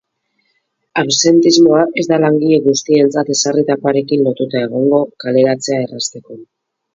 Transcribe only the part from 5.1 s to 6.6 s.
kaleratzea errazteko.